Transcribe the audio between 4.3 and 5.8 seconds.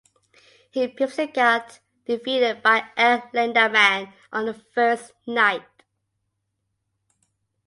on the first night.